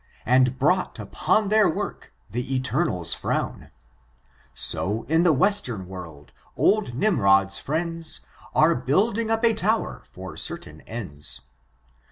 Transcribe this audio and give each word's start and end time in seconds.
And 0.25 0.57
brought 0.57 0.97
upon 0.97 1.49
their 1.49 1.69
work 1.69 2.11
the 2.27 2.55
Eternal's 2.55 3.13
frown. 3.13 3.69
80 4.57 5.03
in 5.07 5.21
the 5.21 5.31
western 5.31 5.87
world, 5.87 6.31
old 6.57 6.93
AtY7»rod*« 6.93 7.53
friends 7.53 8.21
Are 8.55 8.73
building 8.73 9.29
up 9.29 9.45
a 9.45 9.53
tower 9.53 10.01
for 10.11 10.35
certain 10.37 10.81
ends. 10.87 11.41